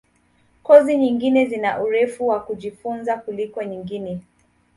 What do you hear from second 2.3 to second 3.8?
kujifunza kuliko